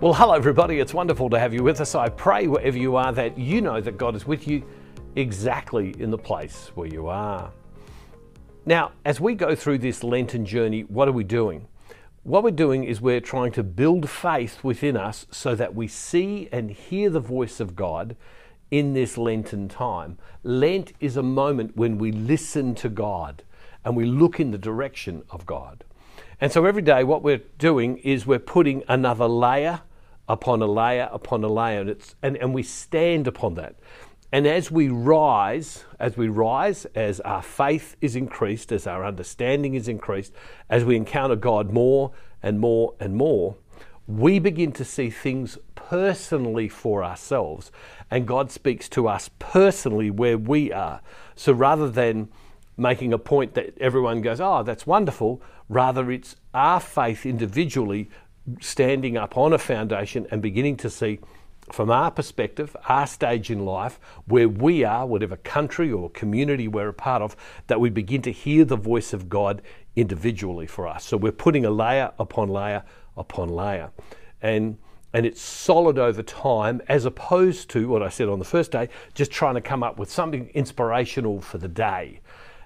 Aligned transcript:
Well, 0.00 0.14
hello, 0.14 0.32
everybody. 0.32 0.80
It's 0.80 0.94
wonderful 0.94 1.28
to 1.28 1.38
have 1.38 1.52
you 1.52 1.62
with 1.62 1.78
us. 1.78 1.94
I 1.94 2.08
pray 2.08 2.46
wherever 2.46 2.78
you 2.78 2.96
are 2.96 3.12
that 3.12 3.36
you 3.36 3.60
know 3.60 3.82
that 3.82 3.98
God 3.98 4.16
is 4.16 4.26
with 4.26 4.48
you 4.48 4.64
exactly 5.14 5.94
in 5.98 6.10
the 6.10 6.16
place 6.16 6.70
where 6.74 6.88
you 6.88 7.08
are. 7.08 7.52
Now, 8.64 8.92
as 9.04 9.20
we 9.20 9.34
go 9.34 9.54
through 9.54 9.76
this 9.76 10.02
Lenten 10.02 10.46
journey, 10.46 10.84
what 10.84 11.06
are 11.06 11.12
we 11.12 11.22
doing? 11.22 11.68
What 12.22 12.42
we're 12.42 12.50
doing 12.50 12.84
is 12.84 13.02
we're 13.02 13.20
trying 13.20 13.52
to 13.52 13.62
build 13.62 14.08
faith 14.08 14.64
within 14.64 14.96
us 14.96 15.26
so 15.30 15.54
that 15.54 15.74
we 15.74 15.86
see 15.86 16.48
and 16.50 16.70
hear 16.70 17.10
the 17.10 17.20
voice 17.20 17.60
of 17.60 17.76
God 17.76 18.16
in 18.70 18.94
this 18.94 19.18
Lenten 19.18 19.68
time. 19.68 20.16
Lent 20.42 20.94
is 21.00 21.18
a 21.18 21.22
moment 21.22 21.76
when 21.76 21.98
we 21.98 22.10
listen 22.10 22.74
to 22.76 22.88
God 22.88 23.42
and 23.84 23.94
we 23.94 24.06
look 24.06 24.40
in 24.40 24.50
the 24.50 24.56
direction 24.56 25.24
of 25.28 25.44
God. 25.44 25.84
And 26.40 26.50
so 26.50 26.64
every 26.64 26.80
day, 26.80 27.04
what 27.04 27.22
we're 27.22 27.42
doing 27.58 27.98
is 27.98 28.26
we're 28.26 28.38
putting 28.38 28.82
another 28.88 29.26
layer 29.26 29.82
upon 30.30 30.62
a 30.62 30.66
layer 30.66 31.08
upon 31.12 31.42
a 31.42 31.48
layer, 31.48 31.80
and, 31.80 31.90
it's, 31.90 32.14
and, 32.22 32.36
and 32.36 32.54
we 32.54 32.62
stand 32.62 33.26
upon 33.26 33.54
that. 33.54 33.74
And 34.30 34.46
as 34.46 34.70
we 34.70 34.88
rise, 34.88 35.84
as 35.98 36.16
we 36.16 36.28
rise, 36.28 36.86
as 36.94 37.18
our 37.20 37.42
faith 37.42 37.96
is 38.00 38.14
increased, 38.14 38.70
as 38.70 38.86
our 38.86 39.04
understanding 39.04 39.74
is 39.74 39.88
increased, 39.88 40.32
as 40.68 40.84
we 40.84 40.94
encounter 40.94 41.34
God 41.34 41.72
more 41.72 42.12
and 42.44 42.60
more 42.60 42.94
and 43.00 43.16
more, 43.16 43.56
we 44.06 44.38
begin 44.38 44.70
to 44.72 44.84
see 44.84 45.10
things 45.10 45.58
personally 45.74 46.68
for 46.68 47.02
ourselves. 47.02 47.72
And 48.08 48.24
God 48.24 48.52
speaks 48.52 48.88
to 48.90 49.08
us 49.08 49.30
personally 49.40 50.12
where 50.12 50.38
we 50.38 50.72
are. 50.72 51.00
So 51.34 51.52
rather 51.52 51.90
than 51.90 52.28
making 52.76 53.12
a 53.12 53.18
point 53.18 53.54
that 53.54 53.76
everyone 53.78 54.22
goes, 54.22 54.40
oh, 54.40 54.62
that's 54.62 54.86
wonderful, 54.86 55.42
rather 55.68 56.08
it's 56.12 56.36
our 56.54 56.78
faith 56.78 57.26
individually 57.26 58.08
standing 58.60 59.16
up 59.16 59.36
on 59.36 59.52
a 59.52 59.58
foundation 59.58 60.26
and 60.30 60.42
beginning 60.42 60.76
to 60.78 60.90
see 60.90 61.20
from 61.72 61.90
our 61.90 62.10
perspective, 62.10 62.76
our 62.88 63.06
stage 63.06 63.50
in 63.50 63.64
life, 63.64 64.00
where 64.26 64.48
we 64.48 64.82
are, 64.84 65.06
whatever 65.06 65.36
country 65.36 65.92
or 65.92 66.10
community 66.10 66.66
we're 66.66 66.88
a 66.88 66.94
part 66.94 67.22
of, 67.22 67.36
that 67.68 67.80
we 67.80 67.90
begin 67.90 68.22
to 68.22 68.32
hear 68.32 68.64
the 68.64 68.76
voice 68.76 69.12
of 69.12 69.28
God 69.28 69.62
individually 69.94 70.66
for 70.66 70.88
us. 70.88 71.04
So 71.04 71.16
we're 71.16 71.32
putting 71.32 71.64
a 71.64 71.70
layer 71.70 72.12
upon 72.18 72.48
layer 72.48 72.82
upon 73.16 73.48
layer. 73.48 73.90
And 74.40 74.78
and 75.12 75.26
it's 75.26 75.40
solid 75.40 75.98
over 75.98 76.22
time 76.22 76.80
as 76.88 77.04
opposed 77.04 77.68
to 77.70 77.88
what 77.88 78.00
I 78.00 78.08
said 78.08 78.28
on 78.28 78.38
the 78.38 78.44
first 78.44 78.70
day, 78.70 78.88
just 79.12 79.32
trying 79.32 79.56
to 79.56 79.60
come 79.60 79.82
up 79.82 79.98
with 79.98 80.08
something 80.08 80.48
inspirational 80.54 81.40
for 81.40 81.58
the 81.58 81.66
day. 81.66 82.20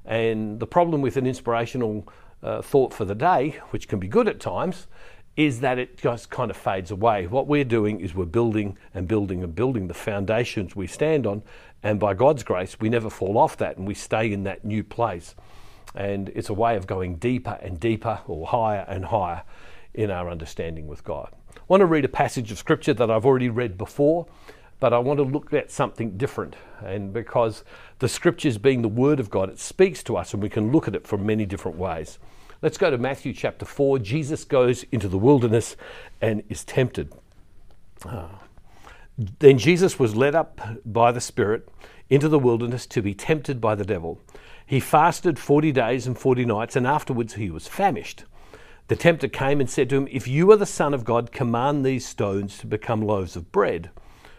And 0.05 0.61
the 0.61 0.67
problem 0.67 1.01
with 1.01 1.17
an 1.17 1.27
inspirational 1.27 2.07
uh, 2.43 2.61
thought 2.61 2.93
for 2.93 3.07
the 3.07 3.15
day, 3.15 3.61
which 3.71 3.89
can 3.89 3.99
be 3.99 4.09
good 4.09 4.29
at 4.29 4.41
times, 4.41 4.89
is 5.37 5.61
that 5.61 5.79
it 5.79 5.97
just 5.97 6.31
kind 6.31 6.51
of 6.51 6.57
fades 6.57 6.91
away. 6.91 7.27
What 7.27 7.47
we're 7.47 7.65
doing 7.65 8.01
is 8.01 8.15
we're 8.15 8.25
building 8.25 8.79
and 8.95 9.09
building 9.09 9.43
and 9.43 9.55
building 9.55 9.89
the 9.89 9.95
foundations 9.95 10.77
we 10.77 10.87
stand 10.87 11.27
on, 11.27 11.43
and 11.83 12.01
by 12.01 12.15
God's 12.15 12.43
grace, 12.43 12.79
we 12.81 12.89
never 12.89 13.11
fall 13.11 13.37
off 13.37 13.57
that 13.59 13.77
and 13.77 13.87
we 13.87 13.95
stay 13.95 14.33
in 14.33 14.45
that 14.45 14.65
new 14.65 14.83
place. 14.83 15.35
And 15.95 16.31
it's 16.31 16.49
a 16.49 16.55
way 16.55 16.77
of 16.77 16.87
going 16.87 17.17
deeper 17.17 17.59
and 17.63 17.79
deeper 17.79 18.21
or 18.27 18.47
higher 18.47 18.85
and 18.89 19.05
higher 19.05 19.43
in 19.93 20.11
our 20.11 20.31
understanding 20.31 20.87
with 20.87 21.05
God. 21.05 21.29
I 21.55 21.61
want 21.69 21.83
to 21.83 21.87
read 21.87 22.05
a 22.05 22.09
passage 22.09 22.51
of 22.51 22.59
scripture 22.59 22.95
that 22.95 23.11
I've 23.11 23.27
already 23.27 23.49
read 23.49 23.77
before, 23.77 24.27
but 24.81 24.93
I 24.93 24.99
want 24.99 25.19
to 25.19 25.25
look 25.25 25.53
at 25.53 25.71
something 25.71 26.17
different. 26.17 26.57
And 26.83 27.13
because 27.13 27.65
the 27.99 28.09
scriptures 28.09 28.59
being 28.59 28.83
the 28.83 28.89
word 28.89 29.21
of 29.21 29.31
God, 29.31 29.51
it 29.51 29.59
speaks 29.59 30.03
to 30.05 30.17
us 30.17 30.33
and 30.35 30.43
we 30.43 30.49
can 30.49 30.73
look 30.73 30.89
at 30.89 30.97
it 30.97 31.07
from 31.07 31.25
many 31.25 31.47
different 31.47 31.77
ways. 31.77 32.19
Let's 32.65 32.79
go 32.79 32.91
to 32.91 32.97
Matthew 32.97 33.35
chapter 33.35 33.67
4. 33.67 33.99
Jesus 33.99 34.43
goes 34.43 34.85
into 34.85 35.07
the 35.07 35.19
wilderness 35.19 35.77
and 36.23 36.43
is 36.49 36.65
tempted. 36.65 37.13
Ah. 38.07 38.41
Then 39.19 39.59
Jesus 39.59 39.99
was 39.99 40.17
led 40.17 40.35
up 40.35 40.63
by 40.83 41.13
the 41.13 41.21
Spirit 41.21 41.69
into 42.09 42.27
the 42.27 42.39
wilderness 42.39 42.87
to 42.87 43.03
be 43.03 43.13
tempted 43.13 43.61
by 43.61 43.75
the 43.75 43.85
devil. 43.85 44.19
He 44.65 44.81
fasted 44.81 45.39
40 45.39 45.73
days 45.73 46.07
and 46.07 46.19
40 46.19 46.47
nights, 46.47 46.75
and 46.75 46.87
afterwards 46.87 47.35
he 47.35 47.51
was 47.51 47.69
famished. 47.69 48.25
The 48.89 48.97
tempter 48.97 49.29
came 49.29 49.61
and 49.61 49.69
said 49.69 49.91
to 49.91 49.97
him, 49.97 50.09
If 50.11 50.27
you 50.27 50.51
are 50.51 50.57
the 50.57 50.65
Son 50.65 50.95
of 50.95 51.05
God, 51.05 51.33
command 51.33 51.85
these 51.85 52.07
stones 52.07 52.57
to 52.61 52.67
become 52.67 53.03
loaves 53.03 53.37
of 53.37 53.53
bread. 53.53 53.91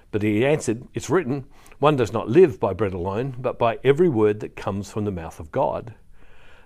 But 0.09 0.23
he 0.23 0.43
answered, 0.43 0.87
It's 0.95 1.11
written, 1.11 1.45
One 1.77 1.95
does 1.95 2.11
not 2.11 2.27
live 2.27 2.59
by 2.59 2.73
bread 2.73 2.95
alone, 2.95 3.35
but 3.37 3.59
by 3.59 3.77
every 3.83 4.09
word 4.09 4.39
that 4.39 4.55
comes 4.55 4.89
from 4.89 5.05
the 5.05 5.11
mouth 5.11 5.39
of 5.39 5.51
God. 5.51 5.93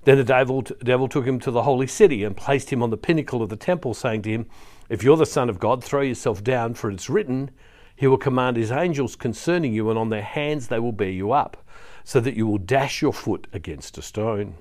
Then 0.09 0.17
the 0.17 0.23
devil, 0.23 0.63
devil 0.83 1.07
took 1.07 1.27
him 1.27 1.37
to 1.41 1.51
the 1.51 1.61
holy 1.61 1.85
city 1.85 2.23
and 2.23 2.35
placed 2.35 2.71
him 2.71 2.81
on 2.81 2.89
the 2.89 2.97
pinnacle 2.97 3.43
of 3.43 3.49
the 3.49 3.55
temple, 3.55 3.93
saying 3.93 4.23
to 4.23 4.31
him, 4.31 4.47
If 4.89 5.03
you're 5.03 5.15
the 5.15 5.23
Son 5.27 5.49
of 5.49 5.59
God, 5.59 5.83
throw 5.83 6.01
yourself 6.01 6.43
down, 6.43 6.73
for 6.73 6.89
it's 6.89 7.11
written, 7.11 7.51
He 7.95 8.07
will 8.07 8.17
command 8.17 8.57
His 8.57 8.71
angels 8.71 9.15
concerning 9.15 9.71
you, 9.71 9.87
and 9.87 9.99
on 9.99 10.09
their 10.09 10.23
hands 10.23 10.69
they 10.69 10.79
will 10.79 10.93
bear 10.93 11.11
you 11.11 11.31
up, 11.31 11.63
so 12.03 12.19
that 12.21 12.33
you 12.33 12.47
will 12.47 12.57
dash 12.57 13.03
your 13.03 13.13
foot 13.13 13.45
against 13.53 13.99
a 13.99 14.01
stone. 14.01 14.55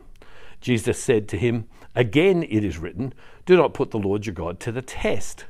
Jesus 0.60 1.02
said 1.02 1.28
to 1.28 1.38
him, 1.38 1.66
Again 1.94 2.42
it 2.42 2.62
is 2.62 2.76
written, 2.76 3.14
Do 3.46 3.56
not 3.56 3.72
put 3.72 3.90
the 3.90 3.98
Lord 3.98 4.26
your 4.26 4.34
God 4.34 4.60
to 4.60 4.70
the 4.70 4.82
test. 4.82 5.46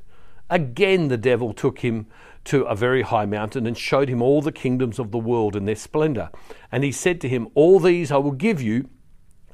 Again 0.48 1.08
the 1.08 1.16
devil 1.16 1.52
took 1.52 1.80
him 1.80 2.06
to 2.44 2.62
a 2.66 2.76
very 2.76 3.02
high 3.02 3.26
mountain 3.26 3.66
and 3.66 3.76
showed 3.76 4.08
him 4.08 4.22
all 4.22 4.42
the 4.42 4.52
kingdoms 4.52 5.00
of 5.00 5.10
the 5.10 5.18
world 5.18 5.56
and 5.56 5.66
their 5.66 5.74
splendor. 5.74 6.30
And 6.70 6.84
he 6.84 6.92
said 6.92 7.20
to 7.22 7.28
him, 7.28 7.48
All 7.56 7.80
these 7.80 8.12
I 8.12 8.18
will 8.18 8.30
give 8.30 8.62
you 8.62 8.88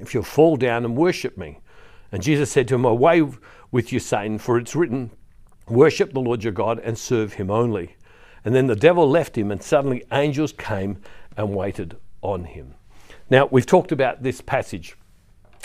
if 0.04 0.14
you'll 0.14 0.22
fall 0.22 0.56
down 0.56 0.84
and 0.84 0.96
worship 0.96 1.36
me. 1.36 1.60
And 2.12 2.22
Jesus 2.22 2.50
said 2.50 2.68
to 2.68 2.74
him, 2.76 2.84
Away 2.84 3.22
with 3.70 3.92
you, 3.92 3.98
Satan, 3.98 4.38
for 4.38 4.58
it's 4.58 4.76
written, 4.76 5.10
Worship 5.68 6.12
the 6.12 6.20
Lord 6.20 6.44
your 6.44 6.52
God 6.52 6.78
and 6.78 6.96
serve 6.96 7.34
him 7.34 7.50
only. 7.50 7.96
And 8.44 8.54
then 8.54 8.66
the 8.66 8.76
devil 8.76 9.08
left 9.08 9.36
him, 9.36 9.50
and 9.50 9.62
suddenly 9.62 10.04
angels 10.12 10.52
came 10.52 10.98
and 11.36 11.54
waited 11.54 11.96
on 12.22 12.44
him. 12.44 12.74
Now, 13.30 13.46
we've 13.46 13.66
talked 13.66 13.90
about 13.90 14.22
this 14.22 14.40
passage 14.40 14.96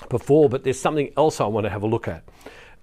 before, 0.08 0.50
but 0.50 0.64
there's 0.64 0.80
something 0.80 1.12
else 1.18 1.42
I 1.42 1.46
want 1.48 1.66
to 1.66 1.70
have 1.70 1.84
a 1.84 1.88
look 1.88 2.08
at. 2.08 2.24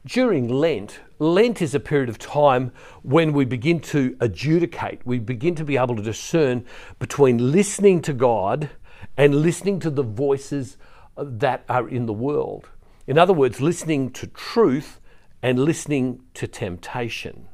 During 0.05 0.49
Lent, 0.49 1.01
Lent 1.19 1.63
is 1.63 1.75
a 1.75 1.81
period 1.81 2.09
of 2.09 2.19
time 2.19 2.71
when 3.03 3.33
we 3.33 3.45
begin 3.45 3.81
to 3.81 4.17
adjudicate, 4.21 5.01
we 5.05 5.19
begin 5.19 5.55
to 5.57 5.65
be 5.65 5.77
able 5.77 5.97
to 5.97 6.03
discern 6.03 6.65
between 6.99 7.51
listening 7.51 8.03
to 8.03 8.13
God 8.13 8.71
and 9.17 9.43
listening 9.43 9.81
to 9.81 9.91
the 9.91 10.03
voices 10.03 10.77
that 11.17 11.65
are 11.69 11.89
in 11.89 12.07
the 12.07 12.13
world. 12.13 12.69
In 13.07 13.19
other 13.19 13.33
words, 13.33 13.61
listening 13.61 14.11
to 14.13 14.27
truth 14.27 15.01
and 15.43 15.59
listening 15.59 16.23
to 16.35 16.47
temptation. 16.47 17.49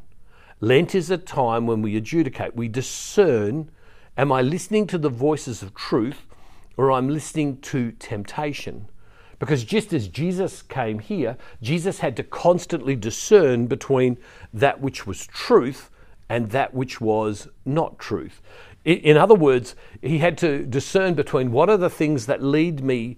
Lent 0.61 0.95
is 0.95 1.11
a 1.11 1.19
time 1.19 1.67
when 1.67 1.83
we 1.83 1.97
adjudicate, 1.97 2.57
we 2.57 2.69
discern 2.69 3.71
am 4.17 4.31
I 4.31 4.43
listening 4.43 4.87
to 4.89 4.99
the 4.99 5.09
voices 5.09 5.63
of 5.63 5.75
truth 5.75 6.27
or 6.77 6.93
I'm 6.93 7.09
listening 7.09 7.61
to 7.63 7.93
temptation? 7.93 8.89
Because 9.39 9.65
just 9.65 9.93
as 9.93 10.07
Jesus 10.07 10.63
came 10.63 11.01
here, 11.01 11.37
Jesus 11.61 11.99
had 11.99 12.17
to 12.17 12.23
constantly 12.23 12.95
discern 12.95 13.67
between 13.67 14.17
that 14.55 14.81
which 14.81 15.05
was 15.07 15.27
truth 15.27 15.91
and 16.29 16.51
that 16.51 16.73
which 16.73 17.01
was 17.01 17.49
not 17.65 17.99
truth. 17.99 18.41
In 18.85 19.17
other 19.17 19.35
words, 19.35 19.75
he 20.01 20.19
had 20.19 20.39
to 20.39 20.65
discern 20.65 21.15
between 21.15 21.53
what 21.53 21.69
are 21.69 21.77
the 21.77 21.91
things 21.91 22.27
that 22.27 22.43
lead 22.43 22.83
me 22.83 23.17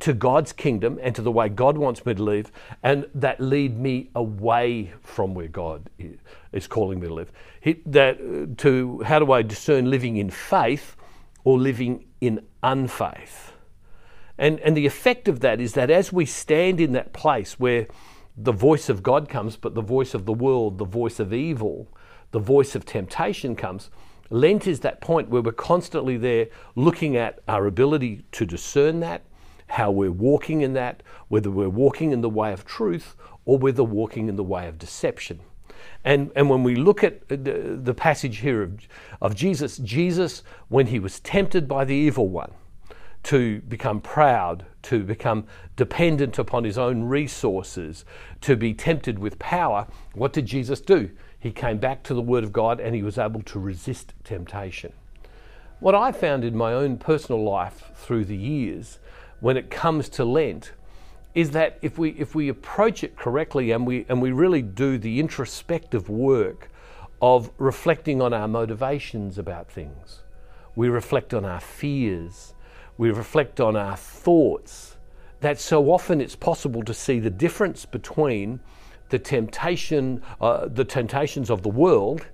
to 0.00 0.12
God's 0.12 0.52
kingdom 0.52 0.98
and 1.02 1.14
to 1.14 1.22
the 1.22 1.30
way 1.30 1.48
God 1.48 1.78
wants 1.78 2.04
me 2.04 2.14
to 2.14 2.22
live, 2.22 2.50
and 2.82 3.06
that 3.14 3.40
lead 3.40 3.78
me 3.78 4.10
away 4.14 4.92
from 5.02 5.34
where 5.34 5.48
God 5.48 5.88
is 6.52 6.66
calling 6.66 7.00
me 7.00 7.08
to 7.08 7.14
live. 7.14 7.32
that 7.86 8.18
uh, 8.20 8.54
to 8.58 9.02
how 9.02 9.18
do 9.18 9.32
I 9.32 9.42
discern 9.42 9.90
living 9.90 10.16
in 10.16 10.30
faith 10.30 10.96
or 11.44 11.58
living 11.58 12.06
in 12.20 12.44
unfaith? 12.62 13.52
And 14.36 14.58
and 14.60 14.76
the 14.76 14.86
effect 14.86 15.28
of 15.28 15.40
that 15.40 15.60
is 15.60 15.74
that 15.74 15.90
as 15.90 16.12
we 16.12 16.26
stand 16.26 16.80
in 16.80 16.92
that 16.92 17.12
place 17.12 17.58
where 17.60 17.86
the 18.36 18.52
voice 18.52 18.88
of 18.88 19.02
God 19.02 19.28
comes, 19.28 19.56
but 19.56 19.74
the 19.74 19.82
voice 19.82 20.12
of 20.14 20.26
the 20.26 20.32
world, 20.32 20.78
the 20.78 20.84
voice 20.84 21.20
of 21.20 21.32
evil, 21.32 21.88
the 22.32 22.40
voice 22.40 22.74
of 22.74 22.84
temptation 22.84 23.54
comes. 23.54 23.90
Lent 24.30 24.66
is 24.66 24.80
that 24.80 25.00
point 25.00 25.28
where 25.28 25.42
we're 25.42 25.52
constantly 25.52 26.16
there 26.16 26.48
looking 26.74 27.16
at 27.16 27.38
our 27.46 27.66
ability 27.66 28.24
to 28.32 28.44
discern 28.44 29.00
that, 29.00 29.22
how 29.74 29.90
we're 29.90 30.12
walking 30.12 30.60
in 30.60 30.72
that, 30.74 31.02
whether 31.28 31.50
we're 31.50 31.68
walking 31.68 32.12
in 32.12 32.20
the 32.20 32.30
way 32.30 32.52
of 32.52 32.64
truth 32.64 33.16
or 33.44 33.58
whether 33.58 33.82
walking 33.82 34.28
in 34.28 34.36
the 34.36 34.44
way 34.44 34.68
of 34.68 34.78
deception. 34.78 35.40
And, 36.04 36.30
and 36.36 36.48
when 36.48 36.62
we 36.62 36.76
look 36.76 37.02
at 37.02 37.28
the, 37.28 37.80
the 37.82 37.94
passage 37.94 38.38
here 38.38 38.62
of, 38.62 38.78
of 39.20 39.34
Jesus, 39.34 39.78
Jesus, 39.78 40.42
when 40.68 40.86
he 40.86 40.98
was 41.00 41.18
tempted 41.20 41.66
by 41.66 41.84
the 41.84 41.94
evil 41.94 42.28
one 42.28 42.52
to 43.24 43.62
become 43.62 44.00
proud, 44.00 44.64
to 44.82 45.02
become 45.02 45.44
dependent 45.76 46.38
upon 46.38 46.62
his 46.62 46.78
own 46.78 47.04
resources, 47.04 48.04
to 48.42 48.54
be 48.54 48.74
tempted 48.74 49.18
with 49.18 49.38
power, 49.38 49.88
what 50.12 50.32
did 50.32 50.46
Jesus 50.46 50.80
do? 50.80 51.10
He 51.38 51.50
came 51.50 51.78
back 51.78 52.02
to 52.04 52.14
the 52.14 52.22
Word 52.22 52.44
of 52.44 52.52
God 52.52 52.80
and 52.80 52.94
he 52.94 53.02
was 53.02 53.18
able 53.18 53.42
to 53.42 53.58
resist 53.58 54.14
temptation. 54.22 54.92
What 55.80 55.96
I 55.96 56.12
found 56.12 56.44
in 56.44 56.56
my 56.56 56.72
own 56.72 56.96
personal 56.96 57.42
life 57.42 57.90
through 57.96 58.26
the 58.26 58.36
years 58.36 58.98
when 59.44 59.58
it 59.58 59.68
comes 59.68 60.08
to 60.08 60.24
Lent 60.24 60.72
is 61.34 61.50
that 61.50 61.78
if 61.82 61.98
we 61.98 62.12
if 62.12 62.34
we 62.34 62.48
approach 62.48 63.04
it 63.04 63.14
correctly 63.14 63.72
and 63.72 63.86
we 63.86 64.06
and 64.08 64.22
we 64.22 64.32
really 64.32 64.62
do 64.62 64.96
the 64.96 65.20
introspective 65.20 66.08
work 66.08 66.70
of 67.20 67.50
reflecting 67.58 68.22
on 68.22 68.32
our 68.32 68.48
motivations 68.48 69.36
about 69.36 69.70
things. 69.70 70.22
We 70.74 70.88
reflect 70.88 71.34
on 71.34 71.44
our 71.44 71.60
fears. 71.60 72.54
We 72.96 73.10
reflect 73.10 73.60
on 73.60 73.76
our 73.76 73.98
thoughts. 73.98 74.96
That 75.40 75.60
so 75.60 75.90
often 75.90 76.22
it's 76.22 76.36
possible 76.36 76.82
to 76.82 76.94
see 76.94 77.20
the 77.20 77.28
difference 77.28 77.84
between 77.84 78.60
the 79.10 79.18
temptation, 79.18 80.22
uh, 80.40 80.68
the 80.68 80.86
temptations 80.86 81.50
of 81.50 81.62
the 81.62 81.68
world, 81.68 82.24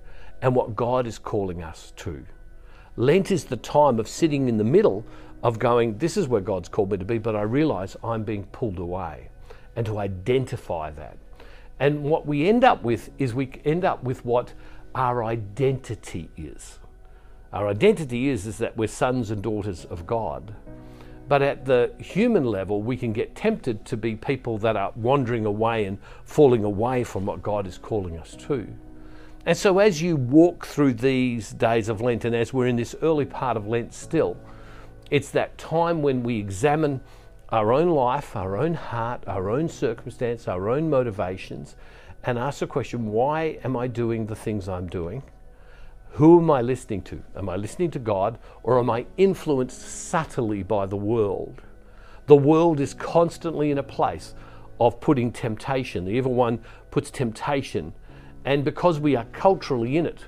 and 0.41 0.55
what 0.55 0.77
God 0.77 1.05
is 1.05 1.19
calling 1.19 1.61
us 1.61 1.91
to. 1.97 2.25
Lent 2.95 3.31
is 3.31 3.45
the 3.45 3.57
time 3.57 3.99
of 3.99 4.07
sitting 4.07 4.47
in 4.47 4.57
the 4.57 4.63
middle 4.63 5.05
of 5.43 5.59
going, 5.59 5.97
This 5.97 6.17
is 6.17 6.27
where 6.27 6.41
God's 6.41 6.69
called 6.69 6.91
me 6.91 6.97
to 6.97 7.05
be, 7.05 7.17
but 7.17 7.35
I 7.35 7.41
realize 7.41 7.97
I'm 8.03 8.23
being 8.23 8.43
pulled 8.45 8.79
away, 8.79 9.29
and 9.75 9.85
to 9.85 9.99
identify 9.99 10.91
that. 10.91 11.17
And 11.79 12.03
what 12.03 12.27
we 12.27 12.47
end 12.47 12.63
up 12.63 12.83
with 12.83 13.09
is 13.17 13.33
we 13.33 13.51
end 13.65 13.85
up 13.85 14.03
with 14.03 14.23
what 14.23 14.53
our 14.93 15.23
identity 15.23 16.29
is. 16.37 16.79
Our 17.53 17.67
identity 17.67 18.29
is, 18.29 18.45
is 18.45 18.59
that 18.59 18.77
we're 18.77 18.87
sons 18.87 19.31
and 19.31 19.41
daughters 19.41 19.85
of 19.85 20.05
God. 20.05 20.53
But 21.27 21.41
at 21.41 21.65
the 21.65 21.93
human 21.97 22.45
level, 22.45 22.81
we 22.81 22.97
can 22.97 23.13
get 23.13 23.35
tempted 23.35 23.85
to 23.85 23.97
be 23.97 24.15
people 24.15 24.57
that 24.59 24.75
are 24.75 24.91
wandering 24.95 25.45
away 25.45 25.85
and 25.85 25.97
falling 26.23 26.63
away 26.63 27.03
from 27.03 27.25
what 27.25 27.41
God 27.41 27.67
is 27.67 27.77
calling 27.77 28.17
us 28.17 28.35
to. 28.47 28.67
And 29.45 29.57
so, 29.57 29.79
as 29.79 30.01
you 30.01 30.17
walk 30.17 30.65
through 30.65 30.93
these 30.93 31.51
days 31.51 31.89
of 31.89 31.99
Lent, 31.99 32.25
and 32.25 32.35
as 32.35 32.53
we're 32.53 32.67
in 32.67 32.75
this 32.75 32.95
early 33.01 33.25
part 33.25 33.57
of 33.57 33.65
Lent 33.65 33.93
still, 33.93 34.37
it's 35.11 35.29
that 35.31 35.57
time 35.57 36.01
when 36.01 36.23
we 36.23 36.39
examine 36.39 37.01
our 37.49 37.73
own 37.73 37.89
life, 37.89 38.35
our 38.35 38.55
own 38.55 38.73
heart, 38.73 39.21
our 39.27 39.49
own 39.49 39.67
circumstance, 39.67 40.47
our 40.47 40.69
own 40.69 40.89
motivations, 40.89 41.75
and 42.23 42.39
ask 42.39 42.59
the 42.59 42.67
question 42.67 43.07
why 43.07 43.59
am 43.63 43.75
I 43.75 43.87
doing 43.87 44.25
the 44.25 44.35
things 44.35 44.69
I'm 44.69 44.87
doing? 44.87 45.21
Who 46.11 46.39
am 46.39 46.49
I 46.49 46.61
listening 46.61 47.01
to? 47.03 47.21
Am 47.35 47.49
I 47.49 47.57
listening 47.57 47.91
to 47.91 47.99
God 47.99 48.39
or 48.63 48.79
am 48.79 48.89
I 48.89 49.05
influenced 49.17 49.81
subtly 49.81 50.63
by 50.63 50.85
the 50.85 50.97
world? 50.97 51.61
The 52.27 52.35
world 52.35 52.79
is 52.79 52.93
constantly 52.93 53.69
in 53.69 53.77
a 53.77 53.83
place 53.83 54.33
of 54.79 55.01
putting 55.01 55.31
temptation. 55.31 56.05
The 56.05 56.11
evil 56.11 56.33
one 56.33 56.59
puts 56.89 57.11
temptation 57.11 57.93
and 58.45 58.63
because 58.63 58.99
we 58.99 59.15
are 59.17 59.25
culturally 59.25 59.97
in 59.97 60.05
it, 60.05 60.25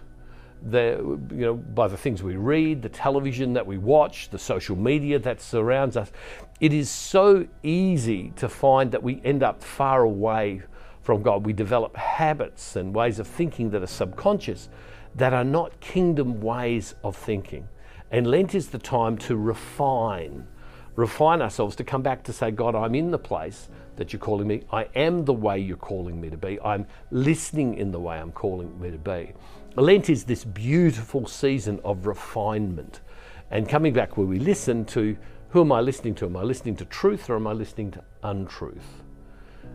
the, 0.63 1.19
you 1.31 1.45
know, 1.45 1.53
by 1.53 1.87
the 1.87 1.97
things 1.97 2.23
we 2.23 2.35
read, 2.35 2.81
the 2.81 2.89
television 2.89 3.53
that 3.53 3.65
we 3.65 3.77
watch, 3.77 4.29
the 4.29 4.39
social 4.39 4.75
media 4.75 5.19
that 5.19 5.41
surrounds 5.41 5.97
us, 5.97 6.11
it 6.59 6.73
is 6.73 6.89
so 6.89 7.45
easy 7.63 8.31
to 8.37 8.47
find 8.47 8.91
that 8.91 9.03
we 9.03 9.21
end 9.23 9.43
up 9.43 9.61
far 9.63 10.03
away 10.03 10.61
from 11.01 11.21
God. 11.21 11.45
We 11.45 11.53
develop 11.53 11.95
habits 11.97 12.75
and 12.75 12.95
ways 12.95 13.19
of 13.19 13.27
thinking 13.27 13.69
that 13.71 13.83
are 13.83 13.87
subconscious 13.87 14.69
that 15.15 15.33
are 15.33 15.43
not 15.43 15.79
kingdom 15.79 16.41
ways 16.41 16.95
of 17.03 17.15
thinking. 17.15 17.67
And 18.11 18.27
Lent 18.27 18.55
is 18.55 18.69
the 18.69 18.77
time 18.77 19.17
to 19.19 19.35
refine, 19.35 20.47
refine 20.95 21.41
ourselves, 21.41 21.75
to 21.77 21.83
come 21.83 22.01
back 22.01 22.23
to 22.23 22.33
say, 22.33 22.51
God, 22.51 22.75
I'm 22.75 22.95
in 22.95 23.11
the 23.11 23.19
place 23.19 23.69
that 23.95 24.11
you're 24.13 24.19
calling 24.19 24.47
me. 24.47 24.63
I 24.71 24.87
am 24.95 25.25
the 25.25 25.33
way 25.33 25.59
you're 25.59 25.77
calling 25.77 26.19
me 26.19 26.29
to 26.29 26.37
be. 26.37 26.59
I'm 26.61 26.87
listening 27.11 27.75
in 27.75 27.91
the 27.91 27.99
way 27.99 28.17
I'm 28.17 28.31
calling 28.31 28.79
me 28.79 28.91
to 28.91 28.97
be. 28.97 29.33
Lent 29.75 30.07
is 30.07 30.25
this 30.25 30.45
beautiful 30.45 31.25
season 31.25 31.79
of 31.83 32.05
refinement 32.05 33.01
and 33.49 33.67
coming 33.67 33.91
back 33.91 34.17
where 34.17 34.27
we 34.27 34.37
listen 34.37 34.85
to 34.85 35.17
who 35.49 35.61
am 35.61 35.71
I 35.71 35.81
listening 35.81 36.13
to? 36.15 36.25
Am 36.25 36.37
I 36.37 36.43
listening 36.43 36.75
to 36.75 36.85
truth 36.85 37.27
or 37.27 37.35
am 37.35 37.47
I 37.47 37.53
listening 37.53 37.89
to 37.91 38.03
untruth? 38.21 39.01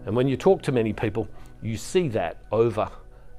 And 0.07 0.15
when 0.15 0.29
you 0.29 0.37
talk 0.37 0.63
to 0.63 0.73
many 0.73 0.93
people, 0.93 1.29
you 1.63 1.77
see 1.77 2.07
that 2.09 2.39
over 2.53 2.89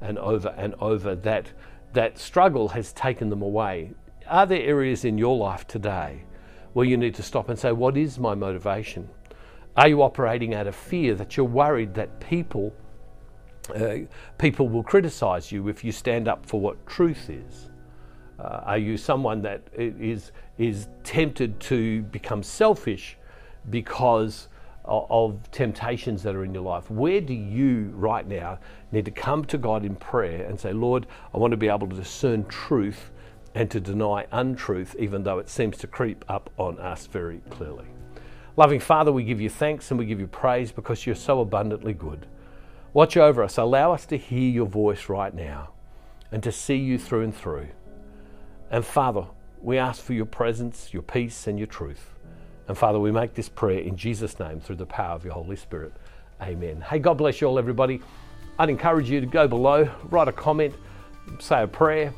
and 0.02 0.18
over 0.20 0.50
and 0.58 0.76
over 0.82 1.16
that 1.16 1.52
that 1.94 2.20
struggle 2.20 2.68
has 2.70 2.92
taken 2.92 3.30
them 3.30 3.42
away. 3.42 3.94
Are 4.28 4.46
there 4.46 4.62
areas 4.62 5.06
in 5.06 5.18
your 5.18 5.38
life 5.38 5.66
today 5.66 6.24
where 6.74 6.86
you 6.86 6.98
need 6.98 7.16
to 7.16 7.24
stop 7.24 7.48
and 7.48 7.58
say, 7.58 7.72
What 7.72 7.96
is 7.96 8.20
my 8.20 8.36
motivation? 8.36 9.10
Are 9.78 9.88
you 9.88 10.02
operating 10.02 10.54
out 10.54 10.68
of 10.68 10.76
fear 10.76 11.16
that 11.16 11.38
you're 11.38 11.46
worried 11.46 11.94
that 11.94 12.20
people, 12.20 12.74
uh, 13.76 13.98
people 14.38 14.68
will 14.68 14.84
criticize 14.84 15.52
you 15.52 15.68
if 15.68 15.84
you 15.84 15.92
stand 15.92 16.28
up 16.28 16.46
for 16.46 16.60
what 16.60 16.86
truth 16.88 17.30
is? 17.30 17.70
Uh, 18.40 18.62
are 18.66 18.78
you 18.78 18.98
someone 18.98 19.42
that 19.42 19.62
is, 19.74 20.32
is 20.58 20.88
tempted 21.04 21.60
to 21.60 22.02
become 22.04 22.42
selfish 22.42 23.18
because 23.70 24.48
of, 24.86 25.06
of 25.10 25.52
temptations 25.52 26.24
that 26.24 26.36
are 26.36 26.46
in 26.46 26.54
your 26.54 26.64
life? 26.64 26.90
Where 26.90 27.20
do 27.20 27.34
you 27.34 27.92
right 27.96 28.26
now 28.26 28.60
need 28.92 29.06
to 29.06 29.12
come 29.12 29.44
to 29.46 29.58
God 29.58 29.84
in 29.84 29.96
prayer 29.96 30.46
and 30.46 30.60
say, 30.60 30.72
Lord, 30.72 31.06
I 31.34 31.38
want 31.38 31.52
to 31.52 31.58
be 31.58 31.68
able 31.68 31.88
to 31.88 31.96
discern 31.96 32.46
truth 32.46 33.12
and 33.56 33.70
to 33.72 33.80
deny 33.80 34.26
untruth, 34.32 34.96
even 35.00 35.24
though 35.24 35.40
it 35.40 35.50
seems 35.50 35.78
to 35.78 35.88
creep 35.88 36.24
up 36.30 36.50
on 36.58 36.80
us 36.80 37.08
very 37.08 37.42
clearly? 37.50 37.86
Loving 38.56 38.80
Father, 38.80 39.12
we 39.12 39.24
give 39.24 39.42
you 39.42 39.50
thanks 39.50 39.92
and 39.92 40.00
we 40.00 40.06
give 40.06 40.20
you 40.20 40.28
praise 40.28 40.72
because 40.72 41.06
you're 41.06 41.16
so 41.16 41.42
abundantly 41.42 41.94
good. 41.94 42.26
Watch 42.94 43.18
over 43.18 43.44
us. 43.44 43.58
Allow 43.58 43.94
us 43.94 44.06
to 44.08 44.18
hear 44.18 44.50
your 44.50 44.66
voice 44.66 45.10
right 45.10 45.34
now 45.34 45.74
and 46.32 46.42
to 46.44 46.52
see 46.52 46.76
you 46.76 46.98
through 46.98 47.24
and 47.24 47.36
through. 47.36 47.68
And 48.72 48.84
Father, 48.84 49.26
we 49.62 49.78
ask 49.78 50.02
for 50.02 50.14
your 50.14 50.26
presence, 50.26 50.94
your 50.94 51.04
peace, 51.04 51.48
and 51.48 51.58
your 51.60 51.68
truth. 51.68 52.14
And 52.68 52.78
Father, 52.78 53.00
we 53.00 53.12
make 53.12 53.34
this 53.34 53.50
prayer 53.50 53.80
in 53.80 53.96
Jesus' 53.96 54.40
name 54.40 54.60
through 54.60 54.78
the 54.78 54.86
power 54.86 55.16
of 55.16 55.26
your 55.26 55.34
Holy 55.34 55.56
Spirit. 55.56 55.94
Amen. 56.42 56.82
Hey, 56.82 57.00
God 57.00 57.18
bless 57.18 57.42
you 57.42 57.48
all, 57.48 57.60
everybody. 57.60 58.02
I'd 58.58 58.70
encourage 58.70 59.10
you 59.10 59.20
to 59.22 59.28
go 59.28 59.48
below, 59.48 59.90
write 60.10 60.28
a 60.28 60.32
comment, 60.32 60.74
say 61.40 61.64
a 61.64 61.68
prayer, 61.68 62.14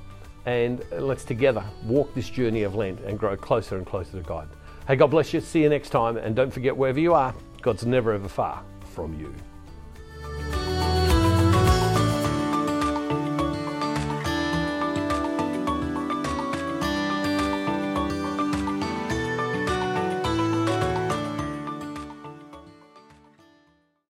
and 0.46 0.84
let's 0.92 1.24
together 1.24 1.64
walk 1.86 2.14
this 2.16 2.30
journey 2.30 2.64
of 2.64 2.76
Lent 2.76 3.00
and 3.02 3.18
grow 3.20 3.38
closer 3.38 3.78
and 3.78 3.86
closer 3.86 4.14
to 4.14 4.24
God. 4.24 4.50
Hey, 4.88 4.96
God 4.96 5.08
bless 5.08 5.34
you. 5.34 5.42
See 5.42 5.62
you 5.62 5.70
next 5.70 5.90
time. 5.90 6.18
And 6.18 6.36
don't 6.36 6.52
forget, 6.52 6.76
wherever 6.76 7.00
you 7.00 7.14
are, 7.14 7.34
God's 7.62 7.86
never 7.86 8.14
ever 8.14 8.28
far 8.28 8.64
from 8.94 9.20
you. 9.20 9.34